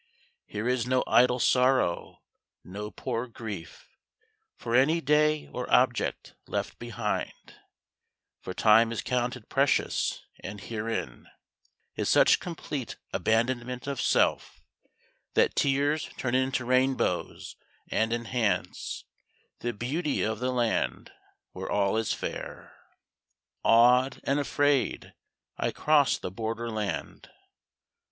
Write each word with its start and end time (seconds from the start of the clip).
_Here 0.47 0.67
is 0.67 0.87
no 0.87 1.03
idle 1.05 1.37
sorrow, 1.37 2.23
no 2.63 2.89
poor 2.89 3.27
grief 3.27 3.87
_For 4.59 4.75
any 4.75 4.99
day 4.99 5.47
or 5.53 5.71
object 5.71 6.33
left 6.47 6.79
behind_ 6.79 7.31
For 8.39 8.51
time 8.55 8.91
is 8.91 9.03
counted 9.03 9.47
precious, 9.47 10.25
and 10.39 10.59
herein 10.59 11.27
Is 11.95 12.09
such 12.09 12.39
complete 12.39 12.95
abandonment 13.13 13.85
of 13.85 14.01
Self 14.01 14.63
That 15.35 15.55
tears 15.55 16.09
turn 16.17 16.33
into 16.33 16.65
rainbows, 16.65 17.55
and 17.91 18.11
enhance 18.11 19.03
The 19.59 19.71
beauty 19.71 20.23
of 20.23 20.39
the 20.39 20.51
land 20.51 21.11
where 21.51 21.69
all 21.69 21.95
is 21.95 22.11
fair. 22.11 22.73
_Awed 23.63 24.19
and 24.23 24.39
afraid, 24.39 25.13
I 25.59 25.69
cross 25.69 26.17
the 26.17 26.31
border 26.31 26.71
land. 26.71 27.29